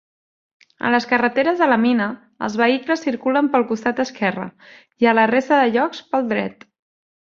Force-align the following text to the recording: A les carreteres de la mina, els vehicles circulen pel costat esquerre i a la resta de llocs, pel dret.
A 0.87 0.91
les 0.95 1.05
carreteres 1.09 1.59
de 1.63 1.67
la 1.71 1.77
mina, 1.83 2.07
els 2.47 2.57
vehicles 2.61 3.05
circulen 3.09 3.51
pel 3.57 3.67
costat 3.73 4.01
esquerre 4.05 4.49
i 5.05 5.11
a 5.13 5.15
la 5.19 5.27
resta 5.33 5.61
de 5.61 5.69
llocs, 5.77 6.01
pel 6.17 6.27
dret. 6.33 6.67